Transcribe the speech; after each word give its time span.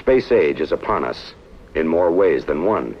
Space 0.00 0.32
age 0.32 0.60
is 0.62 0.72
upon 0.72 1.04
us 1.04 1.34
in 1.74 1.86
more 1.86 2.10
ways 2.10 2.46
than 2.46 2.64
one. 2.64 2.96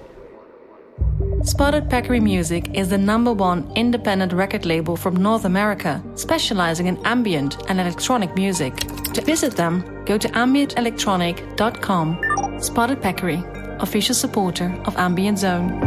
Spotted 1.42 1.88
Peccary 1.88 2.20
Music 2.20 2.68
is 2.74 2.90
the 2.90 2.98
number 2.98 3.32
one 3.32 3.72
independent 3.74 4.34
record 4.34 4.66
label 4.66 4.98
from 4.98 5.16
North 5.16 5.46
America, 5.46 6.04
specializing 6.14 6.88
in 6.88 6.98
ambient 7.06 7.56
and 7.70 7.80
electronic 7.80 8.36
music. 8.36 8.76
To 9.14 9.22
visit 9.22 9.56
them, 9.56 10.04
go 10.04 10.18
to 10.18 10.28
ambientelectronic.com. 10.28 12.60
Spotted 12.60 13.00
Peccary, 13.00 13.42
official 13.78 14.14
supporter 14.14 14.70
of 14.84 14.94
Ambient 14.98 15.38
Zone. 15.38 15.80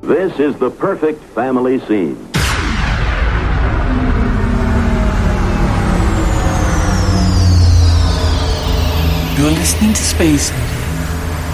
This 0.00 0.40
is 0.40 0.58
the 0.58 0.70
perfect 0.70 1.22
family 1.34 1.80
scene. 1.80 2.27
You're 9.38 9.52
listening 9.52 9.94
to 9.94 10.02
Space, 10.02 10.50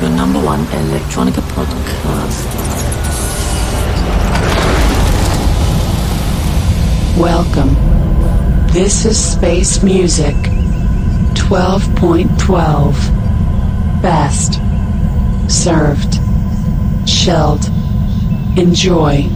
the 0.00 0.08
number 0.08 0.40
one 0.42 0.64
electronica 0.68 1.42
podcast. 1.52 2.48
Welcome. 7.20 7.74
This 8.68 9.04
is 9.04 9.22
Space 9.22 9.82
Music 9.82 10.34
12.12. 11.34 14.00
Best. 14.00 14.54
Served. 15.52 16.18
Chilled. 17.06 17.66
Enjoy. 18.56 19.28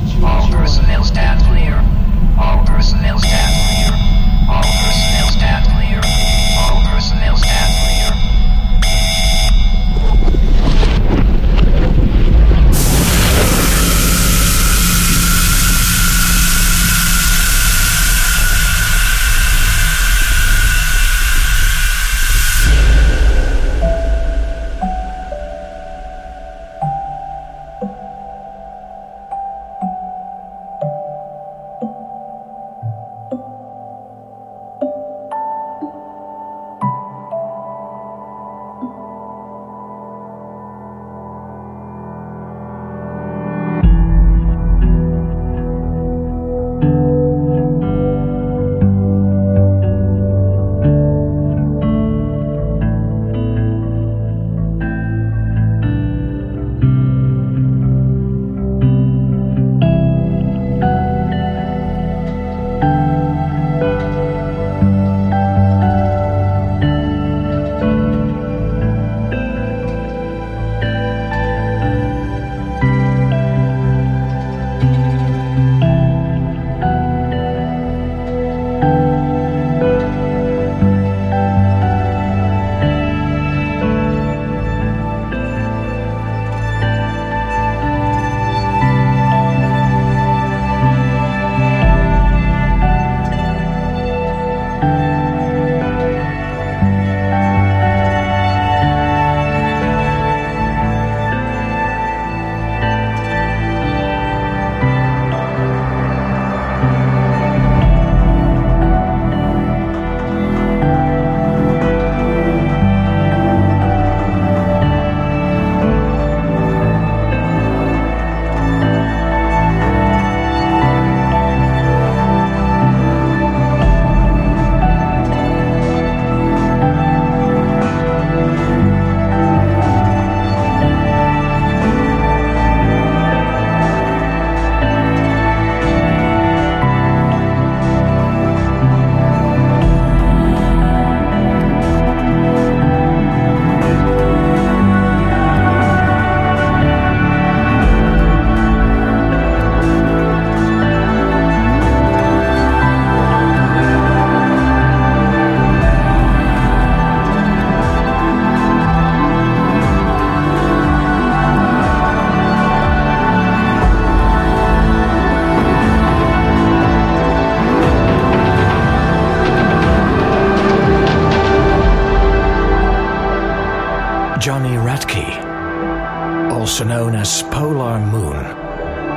Also 176.50 176.84
known 176.84 177.14
as 177.14 177.42
Polar 177.44 178.00
Moon, 178.00 178.36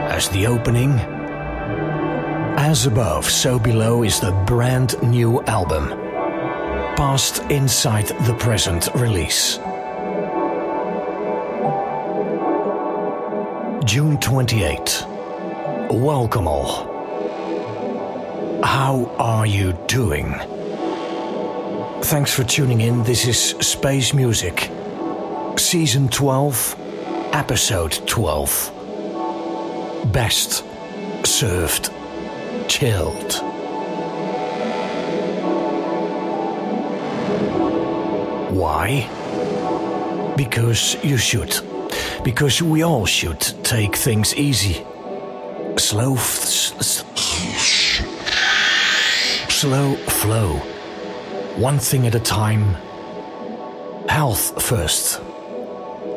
as 0.10 0.30
the 0.30 0.48
opening. 0.48 0.92
As 2.58 2.86
above, 2.86 3.26
so 3.26 3.58
below 3.58 4.04
is 4.04 4.20
the 4.20 4.32
brand 4.46 5.02
new 5.02 5.42
album, 5.44 5.90
past 6.96 7.40
inside 7.50 8.08
the 8.26 8.36
present 8.36 8.90
release. 8.96 9.58
June 13.86 14.18
28. 14.20 15.06
Welcome 15.90 16.48
all. 16.48 16.90
How 18.64 19.14
are 19.18 19.46
you 19.46 19.74
doing? 19.88 20.34
Thanks 22.04 22.34
for 22.34 22.44
tuning 22.44 22.82
in. 22.82 23.04
This 23.04 23.26
is 23.26 23.40
Space 23.66 24.14
Music, 24.14 24.70
Season 25.58 26.10
12, 26.10 26.76
Episode 27.34 27.94
12. 28.08 28.72
Best 30.12 30.66
served 31.24 31.90
chilled. 32.68 33.34
Why? 38.54 39.08
Because 40.36 41.02
you 41.04 41.18
should. 41.18 41.56
Because 42.24 42.62
we 42.62 42.84
all 42.84 43.06
should 43.06 43.40
take 43.64 43.96
things 43.96 44.36
easy. 44.36 44.86
Slow, 45.78 46.18
slow 49.48 49.96
flow. 49.96 50.58
One 51.56 51.80
thing 51.80 52.08
at 52.08 52.16
a 52.16 52.20
time. 52.20 52.76
Health 54.10 54.62
first. 54.62 55.22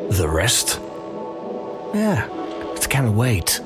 The 0.09 0.27
rest? 0.27 0.81
Yeah, 1.95 2.27
it 2.75 2.89
can't 2.89 3.15
wait. 3.15 3.61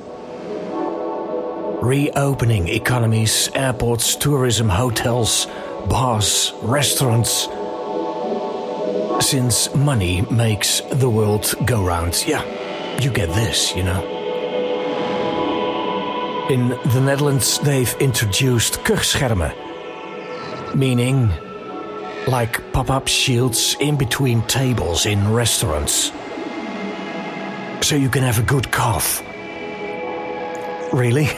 reopening 1.82 2.68
economies, 2.68 3.50
airports, 3.56 4.16
tourism, 4.16 4.70
hotels, 4.70 5.48
bars, 5.88 6.54
restaurants. 6.62 7.48
Since 9.26 9.74
money 9.74 10.22
makes 10.30 10.82
the 10.92 11.10
world 11.10 11.56
go 11.66 11.84
round. 11.84 12.24
Yeah, 12.28 12.44
you 13.00 13.10
get 13.10 13.30
this, 13.30 13.76
you 13.76 13.82
know. 13.84 14.02
In 16.52 16.70
the 16.94 17.02
Netherlands, 17.02 17.58
they've 17.60 17.94
introduced 18.00 18.82
kuchschermen, 18.84 19.56
meaning 20.76 21.32
like 22.28 22.72
pop 22.74 22.92
up 22.92 23.08
shields 23.08 23.76
in 23.80 23.98
between 23.98 24.44
tables 24.44 25.08
in 25.08 25.34
restaurants. 25.34 26.12
So 27.82 27.96
you 27.96 28.10
can 28.10 28.24
have 28.24 28.38
a 28.38 28.44
good 28.44 28.72
cough. 28.72 29.24
Really? 30.94 31.30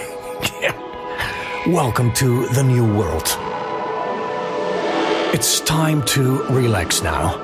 Welcome 1.67 2.11
to 2.13 2.47
the 2.47 2.63
new 2.63 2.83
world. 2.83 3.37
It's 5.33 5.61
time 5.61 6.03
to 6.07 6.43
relax 6.45 7.03
now. 7.03 7.37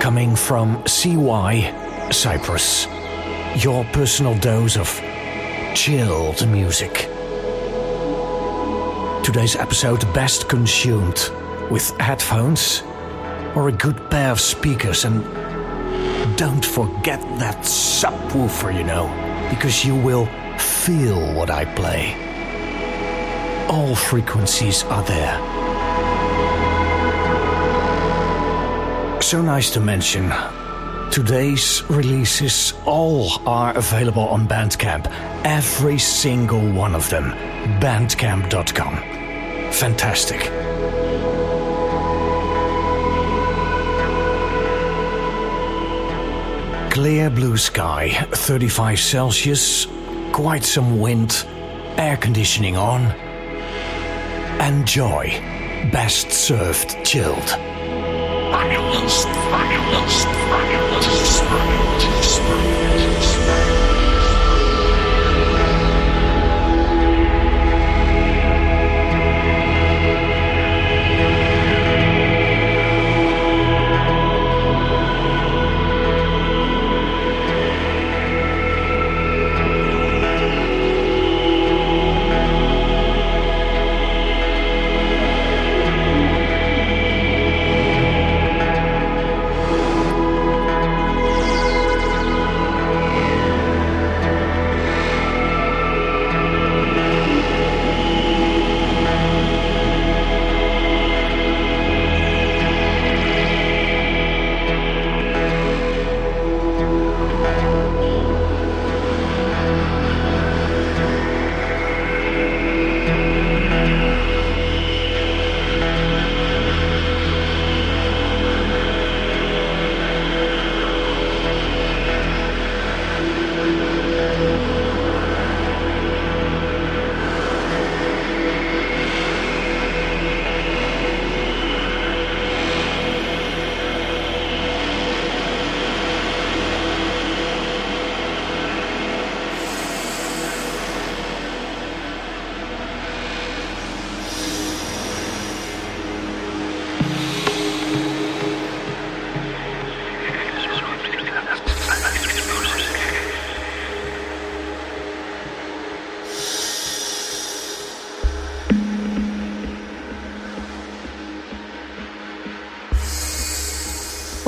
Coming 0.00 0.36
from 0.36 0.82
CY 0.86 2.08
Cyprus, 2.12 2.86
your 3.56 3.84
personal 3.86 4.36
dose 4.38 4.76
of 4.76 4.88
chilled 5.74 6.48
music. 6.48 7.10
Today's 9.24 9.56
episode 9.56 10.00
best 10.14 10.48
consumed 10.48 11.30
with 11.68 11.90
headphones 11.98 12.82
or 13.54 13.68
a 13.68 13.72
good 13.72 14.08
pair 14.08 14.30
of 14.30 14.40
speakers 14.40 15.04
and 15.04 15.49
don't 16.40 16.64
forget 16.64 17.20
that 17.38 17.58
subwoofer, 17.58 18.74
you 18.74 18.82
know, 18.82 19.06
because 19.50 19.84
you 19.84 19.94
will 19.94 20.24
feel 20.56 21.20
what 21.34 21.50
I 21.50 21.66
play. 21.66 22.14
All 23.68 23.94
frequencies 23.94 24.82
are 24.84 25.02
there. 25.02 25.36
So 29.20 29.42
nice 29.42 29.70
to 29.72 29.80
mention. 29.80 30.32
Today's 31.10 31.82
releases 31.90 32.72
all 32.86 33.46
are 33.46 33.76
available 33.76 34.26
on 34.28 34.48
Bandcamp. 34.48 35.08
Every 35.44 35.98
single 35.98 36.66
one 36.72 36.94
of 36.94 37.10
them. 37.10 37.32
Bandcamp.com. 37.82 38.96
Fantastic. 39.72 40.59
Clear 47.00 47.30
blue 47.30 47.56
sky, 47.56 48.10
35 48.30 49.00
Celsius, 49.00 49.86
quite 50.32 50.62
some 50.62 51.00
wind, 51.00 51.46
air 51.96 52.18
conditioning 52.18 52.76
on. 52.76 53.06
Enjoy. 54.60 55.30
Best 55.90 56.30
served 56.30 57.02
chilled. 57.02 57.56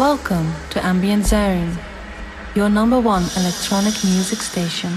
Welcome 0.03 0.53
to 0.71 0.85
Ambient 0.85 1.27
Zone, 1.27 1.79
your 2.57 2.69
number 2.69 2.99
one 2.99 3.23
electronic 3.37 3.95
music 4.03 4.41
station. 4.43 4.91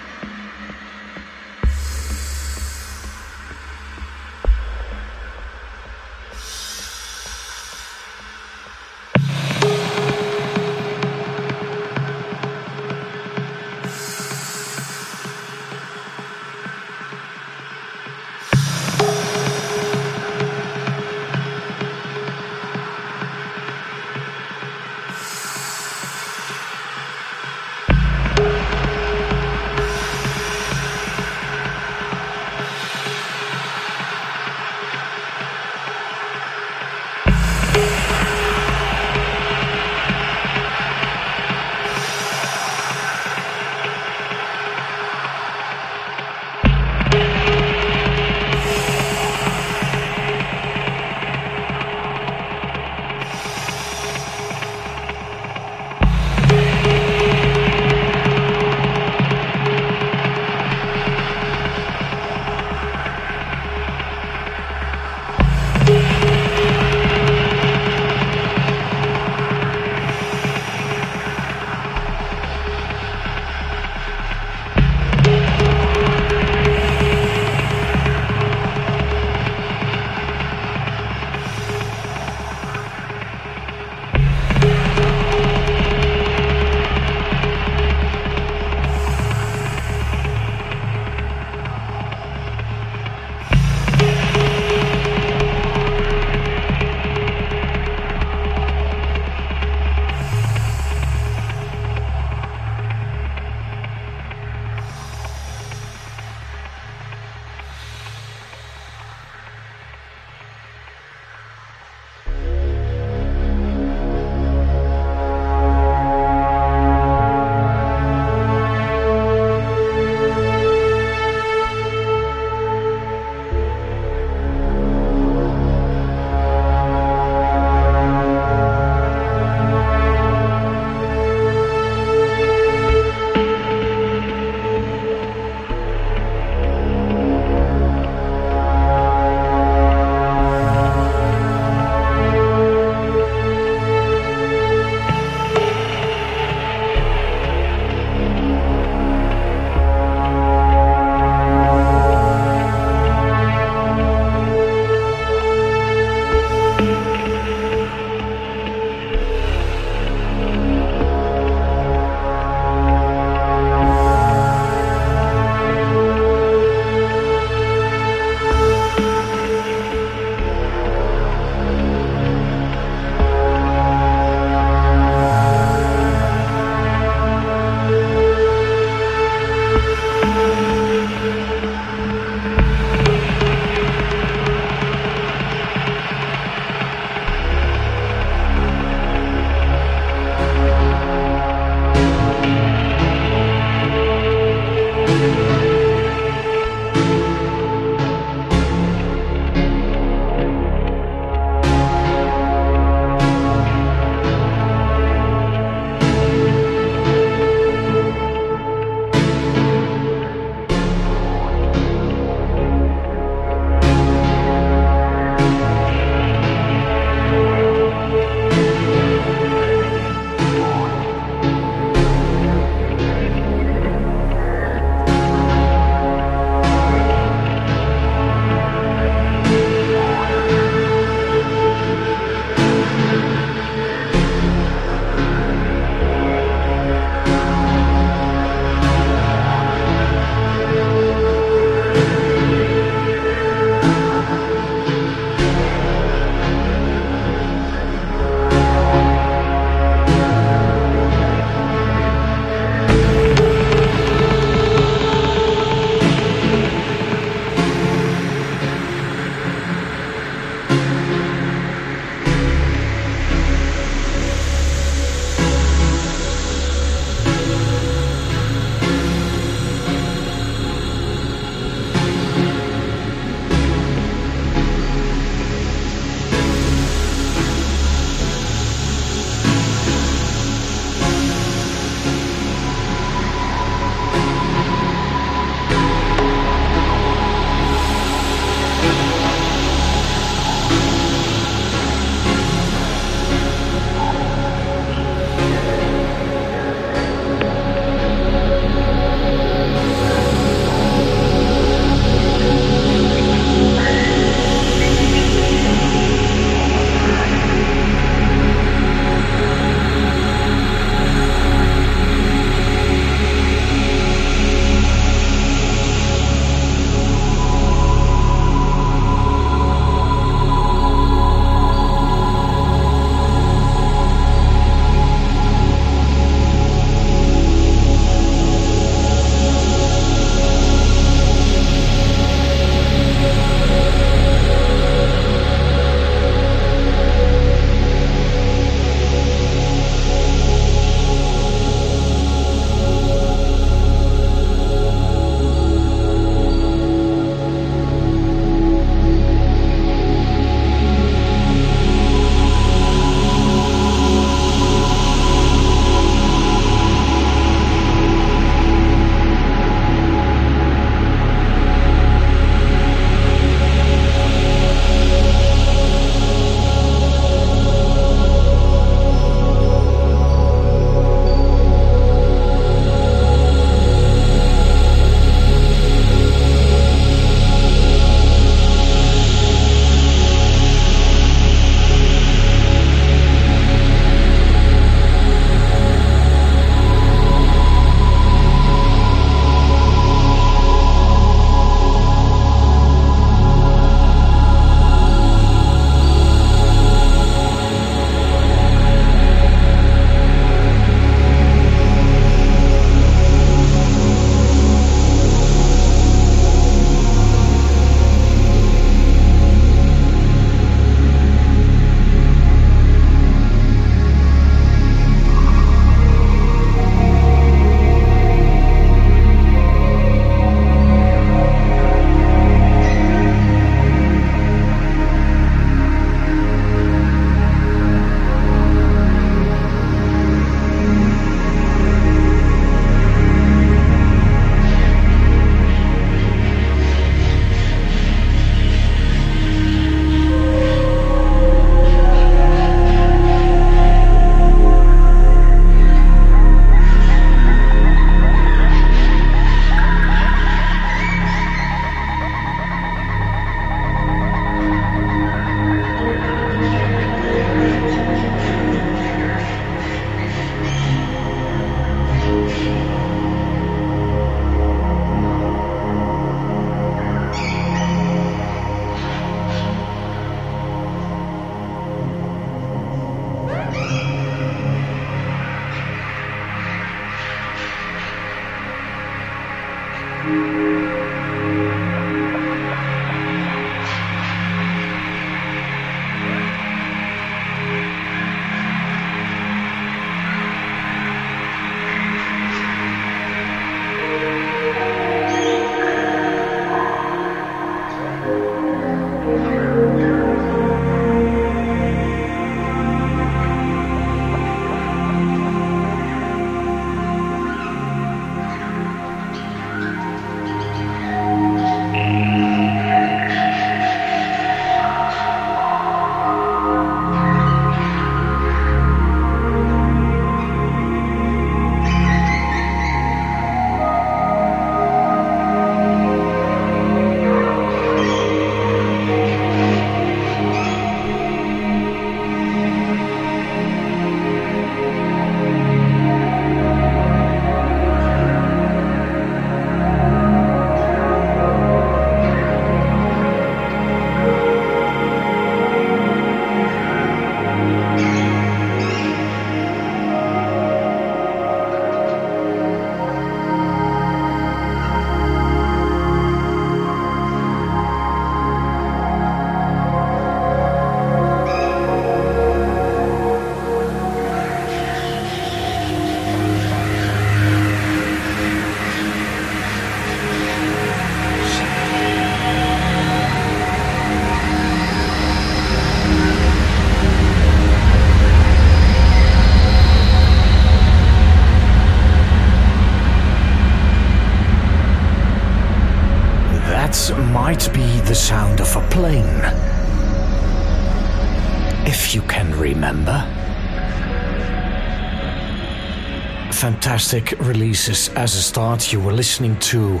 Releases 597.14 598.08
as 598.16 598.34
a 598.34 598.42
start. 598.42 598.92
You 598.92 598.98
were 598.98 599.12
listening 599.12 599.56
to 599.60 600.00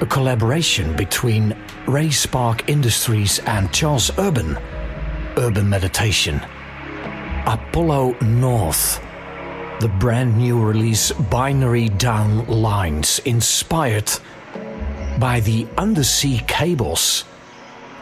a 0.00 0.06
collaboration 0.06 0.96
between 0.96 1.56
Ray 1.86 2.10
Spark 2.10 2.68
Industries 2.68 3.38
and 3.46 3.72
Charles 3.72 4.10
Urban. 4.18 4.58
Urban 5.36 5.70
Meditation. 5.70 6.40
Apollo 7.46 8.16
North. 8.20 9.00
The 9.78 9.86
brand 10.00 10.36
new 10.36 10.60
release 10.60 11.12
Binary 11.12 11.88
Down 11.90 12.48
Lines, 12.48 13.20
inspired 13.20 14.10
by 15.20 15.38
the 15.38 15.68
undersea 15.78 16.40
cables 16.48 17.22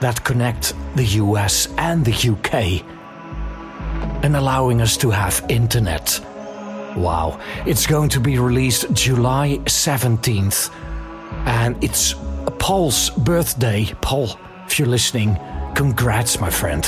that 0.01 0.25
connect 0.25 0.73
the 0.97 1.05
US 1.05 1.69
and 1.77 2.03
the 2.07 2.31
UK 2.33 2.83
and 4.25 4.37
allowing 4.37 4.81
us 4.81 4.97
to 4.97 5.11
have 5.11 5.45
internet. 5.51 6.19
Wow, 6.97 7.41
it's 7.67 7.87
going 7.87 8.09
to 8.11 8.21
be 8.21 8.39
released 8.39 8.93
July 8.93 9.59
17th 9.65 10.71
and 11.47 11.83
it's 11.83 12.15
Paul's 12.59 13.11
birthday. 13.11 13.93
Paul, 14.01 14.39
if 14.67 14.79
you're 14.79 14.89
listening, 14.89 15.39
congrats, 15.75 16.41
my 16.41 16.51
friend. 16.51 16.85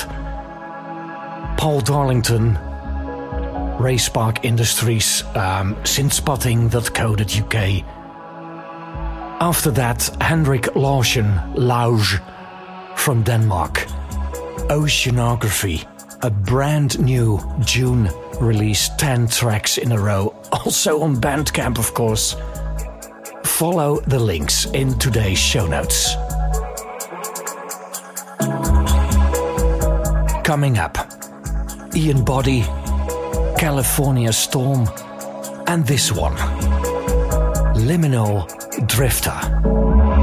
Paul 1.57 1.81
Darlington, 1.81 2.59
Ray 3.79 3.97
Spark 3.97 4.45
Industries, 4.45 5.23
um, 5.35 5.75
synthspotting.co.uk. 5.85 7.85
After 9.41 9.71
that, 9.73 10.09
Henrik 10.21 10.77
Larsen, 10.77 11.41
Lauge, 11.55 12.21
from 12.97 13.23
Denmark. 13.23 13.87
Oceanography, 14.69 15.87
a 16.23 16.31
brand 16.31 17.01
new 17.01 17.41
June 17.65 18.09
release, 18.41 18.89
10 18.99 19.29
tracks 19.29 19.79
in 19.79 19.93
a 19.93 19.99
row, 19.99 20.35
also 20.53 21.03
on 21.03 21.17
Bandcamp, 21.17 21.79
of 21.79 21.93
course. 21.95 22.37
Follow 23.45 24.01
the 24.01 24.19
links 24.19 24.67
in 24.67 24.99
today's 24.99 25.39
show 25.39 25.67
notes. 25.67 26.15
Coming 30.45 30.79
up, 30.79 30.97
Ian 31.95 32.25
Boddy, 32.25 32.63
California 33.59 34.33
Storm, 34.33 34.89
and 35.67 35.87
this 35.87 36.13
one, 36.13 36.37
Liminal 37.75 38.47
Drifter. 38.87 40.22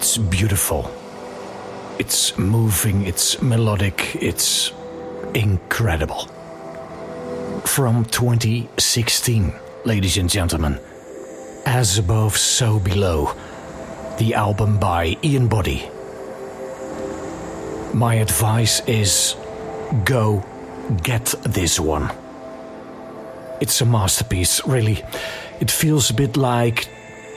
It's 0.00 0.16
beautiful. 0.16 0.90
It's 1.98 2.38
moving, 2.38 3.02
it's 3.02 3.42
melodic, 3.42 4.16
it's 4.16 4.72
incredible. 5.34 6.24
From 7.66 8.06
2016, 8.06 9.52
ladies 9.84 10.16
and 10.16 10.30
gentlemen, 10.30 10.80
As 11.66 11.98
Above, 11.98 12.38
So 12.38 12.80
Below, 12.80 13.34
the 14.16 14.32
album 14.32 14.78
by 14.78 15.18
Ian 15.22 15.48
Boddy. 15.48 15.86
My 17.92 18.14
advice 18.14 18.80
is 18.86 19.36
go 20.06 20.42
get 21.02 21.34
this 21.42 21.78
one. 21.78 22.10
It's 23.60 23.78
a 23.82 23.84
masterpiece, 23.84 24.66
really. 24.66 25.04
It 25.60 25.70
feels 25.70 26.08
a 26.08 26.14
bit 26.14 26.38
like 26.38 26.88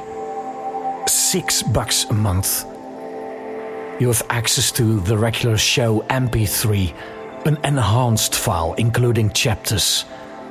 six 1.09 1.61
bucks 1.65 2.05
a 2.05 2.13
month. 2.13 2.65
You 4.01 4.09
have 4.09 4.23
access 4.29 4.73
to 4.73 4.99
the 5.01 5.17
regular 5.17 5.57
show 5.57 6.01
MP3, 6.11 6.93
an 7.47 7.59
enhanced 7.63 8.35
file 8.35 8.75
including 8.77 9.31
chapters, 9.31 10.05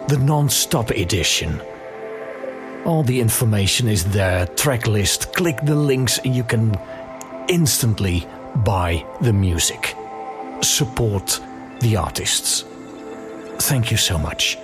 the 0.08 0.18
non 0.18 0.48
stop 0.50 0.92
edition. 0.92 1.62
All 2.86 3.04
the 3.04 3.20
information 3.20 3.90
is 3.90 4.06
there, 4.06 4.46
track 4.46 4.88
list, 4.88 5.34
click 5.34 5.58
the 5.64 5.76
links, 5.76 6.20
and 6.20 6.34
you 6.34 6.44
can 6.44 6.80
instantly 7.50 8.26
buy 8.64 9.06
the 9.22 9.34
music. 9.34 9.96
Support 10.62 11.42
the 11.82 11.98
artists. 11.98 12.64
Thank 13.60 13.92
you 13.92 13.98
so 13.98 14.18
much. 14.18 14.58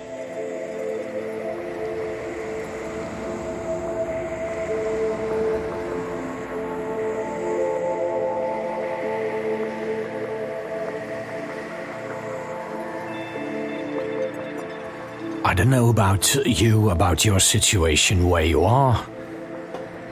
I 15.42 15.54
don't 15.54 15.70
know 15.70 15.88
about 15.88 16.34
you, 16.44 16.90
about 16.90 17.24
your 17.24 17.40
situation 17.40 18.28
where 18.28 18.44
you 18.44 18.62
are, 18.64 19.06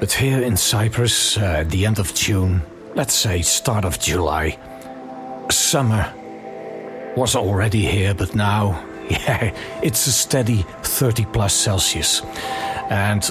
but 0.00 0.10
here 0.10 0.42
in 0.42 0.56
Cyprus, 0.56 1.36
uh, 1.36 1.60
at 1.60 1.70
the 1.70 1.84
end 1.84 1.98
of 1.98 2.14
June, 2.14 2.62
let's 2.94 3.12
say 3.12 3.42
start 3.42 3.84
of 3.84 4.00
July, 4.00 4.58
summer 5.50 6.10
was 7.14 7.36
already 7.36 7.84
here, 7.84 8.14
but 8.14 8.34
now, 8.34 8.82
yeah, 9.10 9.54
it's 9.82 10.06
a 10.06 10.12
steady 10.12 10.64
30 10.82 11.26
plus 11.26 11.52
Celsius. 11.52 12.22
And 12.88 13.22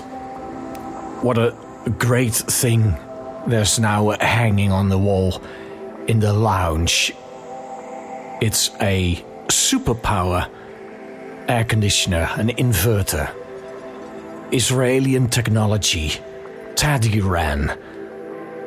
what 1.23 1.39
a 1.39 1.55
great 1.97 2.35
thing 2.35 2.95
there's 3.47 3.79
now 3.79 4.11
hanging 4.19 4.71
on 4.71 4.89
the 4.89 4.99
wall 4.99 5.41
in 6.07 6.19
the 6.19 6.31
lounge. 6.31 7.11
It's 8.39 8.69
a 8.81 9.15
superpower 9.47 10.47
air 11.47 11.63
conditioner, 11.63 12.29
an 12.35 12.49
inverter. 12.49 13.33
Israeli 14.51 15.27
technology, 15.27 16.11
Tadiran. 16.75 17.77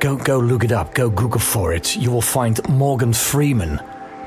Go, 0.00 0.16
go 0.16 0.38
look 0.38 0.64
it 0.64 0.72
up, 0.72 0.94
go 0.94 1.10
Google 1.10 1.40
for 1.40 1.72
it. 1.72 1.96
You 1.96 2.10
will 2.10 2.22
find 2.22 2.66
Morgan 2.68 3.12
Freeman 3.12 3.80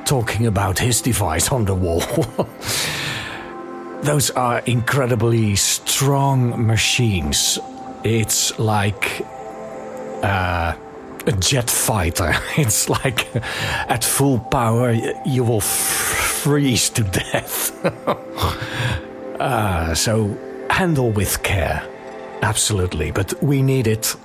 talking 0.04 0.46
about 0.46 0.78
his 0.78 1.00
device 1.00 1.50
on 1.50 1.64
the 1.64 1.74
wall. 1.74 2.00
Those 4.02 4.30
are 4.30 4.60
incredibly 4.60 5.56
strong 5.56 6.66
machines. 6.66 7.58
It's 8.04 8.56
like 8.58 9.26
uh, 10.22 10.74
a 11.26 11.32
jet 11.32 11.70
fighter. 11.70 12.34
It's 12.56 12.88
like 12.88 13.34
at 13.88 14.04
full 14.04 14.38
power, 14.38 14.92
you 15.26 15.44
will 15.44 15.60
freeze 15.60 16.90
to 16.90 17.02
death. 17.02 17.84
uh, 19.40 19.94
so 20.06 20.36
handle 20.70 21.10
with 21.10 21.42
care. 21.42 21.82
Absolutely. 22.42 23.10
But 23.10 23.42
we 23.42 23.62
need 23.62 23.86
it. 23.86 24.16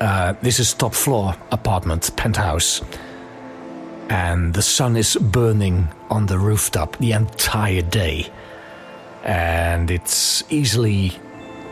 Uh, 0.00 0.34
this 0.42 0.58
is 0.58 0.74
top 0.74 0.94
floor 0.94 1.34
apartment, 1.50 2.14
penthouse 2.16 2.82
and 4.08 4.54
the 4.54 4.62
sun 4.62 4.96
is 4.96 5.16
burning 5.16 5.88
on 6.10 6.26
the 6.26 6.38
rooftop 6.38 6.96
the 6.98 7.12
entire 7.12 7.82
day. 7.82 8.26
And 9.24 9.90
it's 9.90 10.44
easily 10.50 11.18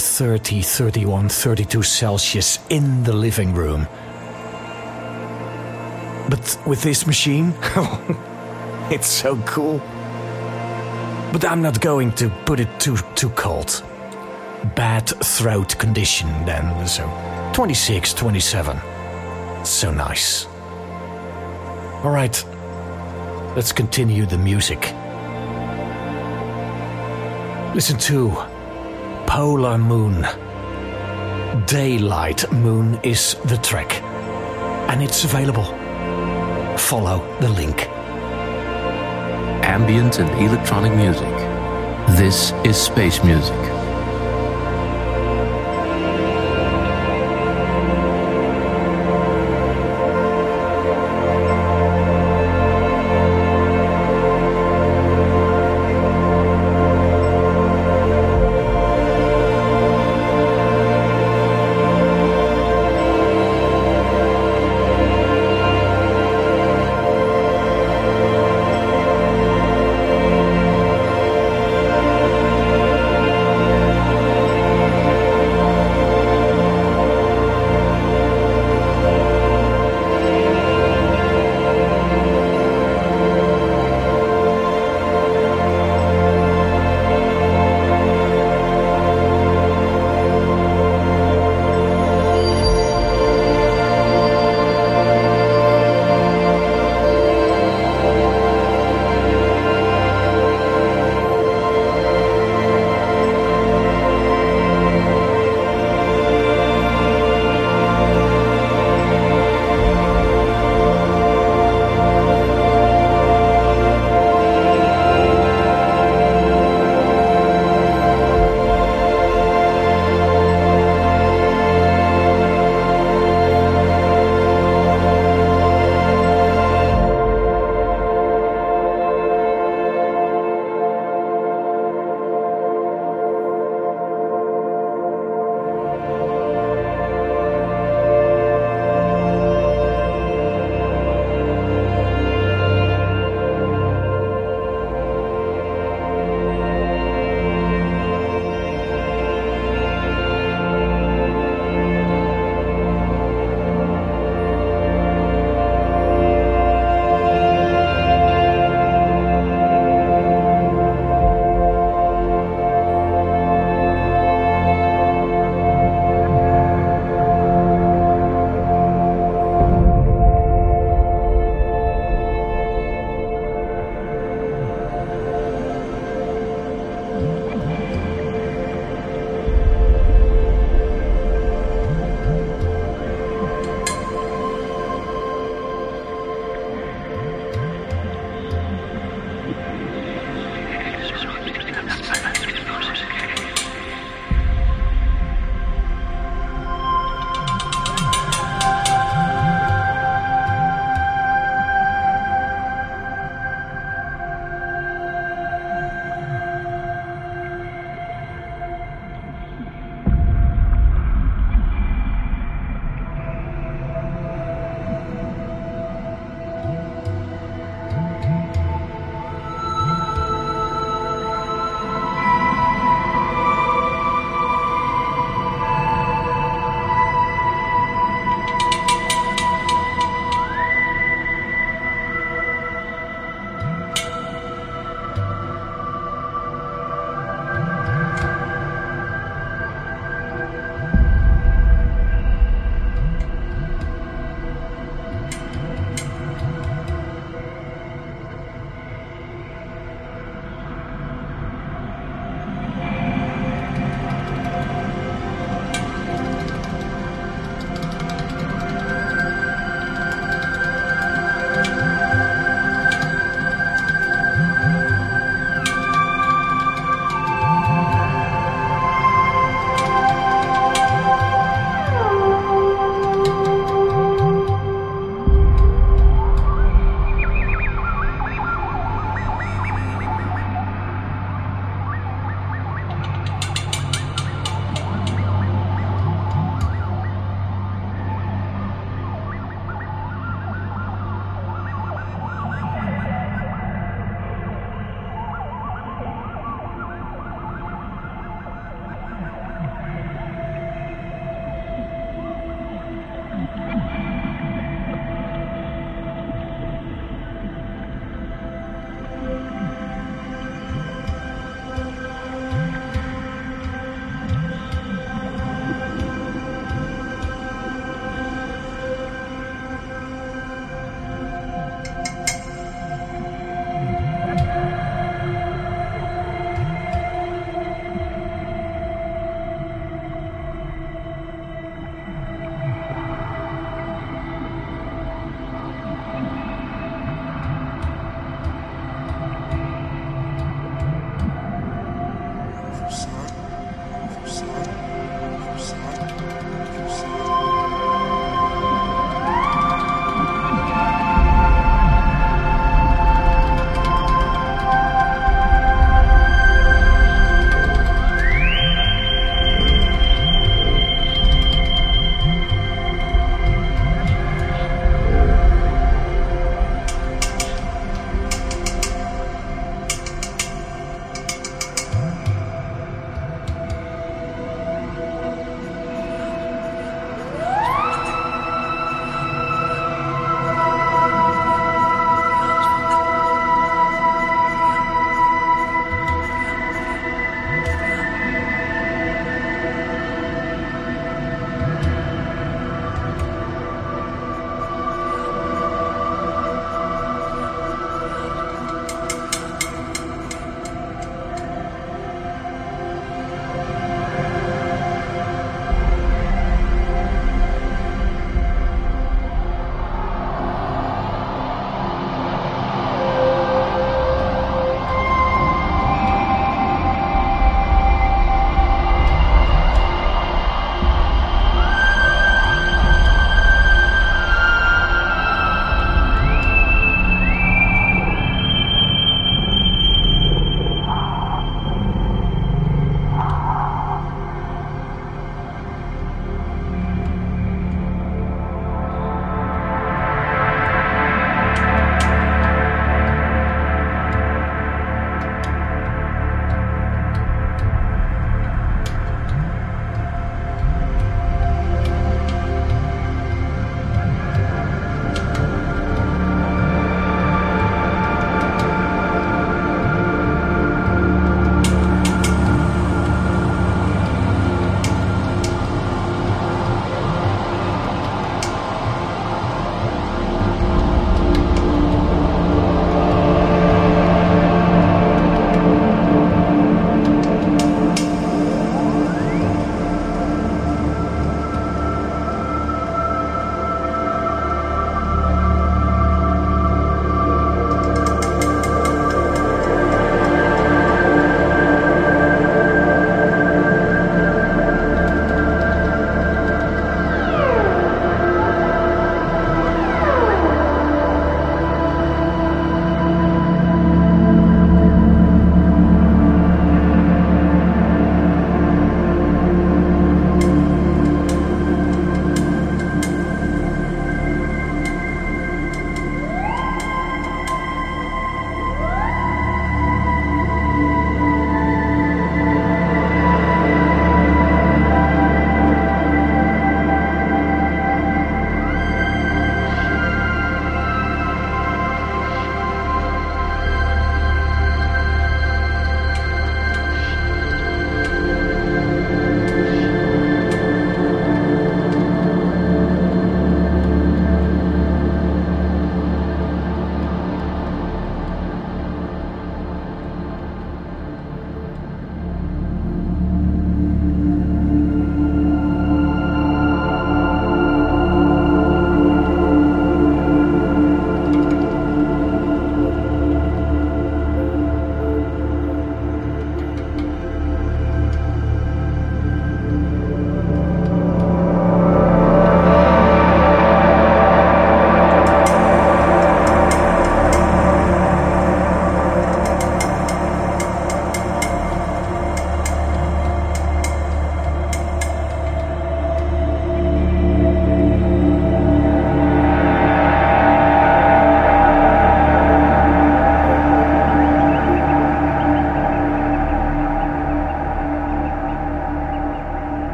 30, 0.00 0.62
31, 0.62 1.28
32 1.28 1.82
Celsius 1.82 2.58
in 2.70 3.04
the 3.04 3.12
living 3.12 3.54
room. 3.54 3.86
But 6.28 6.58
with 6.66 6.82
this 6.82 7.06
machine, 7.06 7.54
it's 8.90 9.06
so 9.06 9.36
cool. 9.46 9.78
But 11.32 11.44
I'm 11.44 11.62
not 11.62 11.80
going 11.80 12.12
to 12.12 12.30
put 12.46 12.60
it 12.60 12.68
too 12.80 12.96
too 13.14 13.30
cold. 13.30 13.82
Bad 14.74 15.08
throat 15.22 15.78
condition 15.78 16.28
then, 16.44 16.86
so 16.86 17.04
26, 17.54 18.14
27. 18.14 18.78
So 19.64 19.90
nice. 19.90 20.46
All 22.02 22.10
right, 22.10 22.44
let's 23.54 23.72
continue 23.72 24.26
the 24.26 24.38
music. 24.38 24.94
Listen 27.74 27.98
to 27.98 28.55
Polar 29.26 29.76
Moon. 29.76 30.26
Daylight 31.66 32.50
Moon 32.52 32.98
is 33.02 33.34
the 33.44 33.56
track, 33.58 34.00
and 34.88 35.02
it's 35.02 35.24
available. 35.24 35.64
Follow 36.78 37.18
the 37.40 37.48
link. 37.48 37.88
Ambient 39.66 40.20
and 40.20 40.30
electronic 40.40 40.94
music. 40.94 41.36
This 42.16 42.52
is 42.64 42.76
space 42.76 43.22
music. 43.24 43.75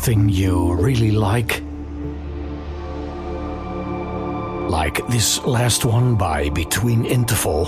Something 0.00 0.30
you 0.30 0.72
really 0.76 1.10
like, 1.10 1.62
like 4.70 5.06
this 5.08 5.44
last 5.44 5.84
one 5.84 6.16
by 6.16 6.48
Between 6.48 7.04
Interval, 7.04 7.66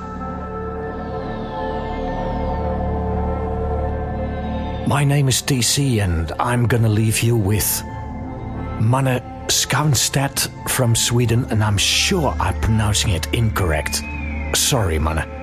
My 4.88 5.04
name 5.04 5.28
is 5.28 5.42
TC, 5.42 6.02
and 6.02 6.32
I'm 6.40 6.66
gonna 6.66 6.90
leave 6.90 7.20
you 7.20 7.36
with 7.36 7.84
Manne 8.80 9.22
Skaunstedt 9.48 10.70
from 10.70 10.96
Sweden, 10.96 11.46
and 11.50 11.62
I'm 11.64 11.78
sure 11.78 12.34
I'm 12.40 12.60
pronouncing 12.62 13.12
it 13.12 13.28
incorrect. 13.34 14.02
Sorry, 14.56 14.98
Manne. 14.98 15.37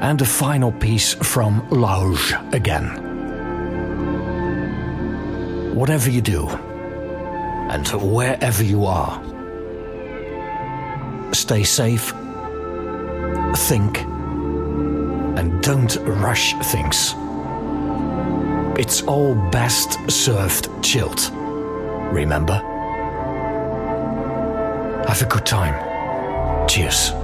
And 0.00 0.20
a 0.22 0.24
final 0.24 0.72
piece 0.72 1.12
from 1.14 1.68
Lauge 1.68 2.34
again. 2.52 2.86
Whatever 5.74 6.10
you 6.10 6.22
do, 6.22 6.48
and 6.48 7.86
wherever 7.88 8.64
you 8.64 8.86
are, 8.86 9.22
stay 11.32 11.62
safe, 11.62 12.12
think, 13.54 13.98
and 15.38 15.62
don't 15.62 15.96
rush 15.96 16.54
things. 16.72 17.14
It's 18.78 19.02
all 19.02 19.34
best 19.50 19.98
served 20.10 20.68
chilled. 20.82 21.30
Remember? 22.12 22.54
Have 25.06 25.22
a 25.22 25.26
good 25.26 25.44
time. 25.44 25.76
Cheers. 26.68 27.19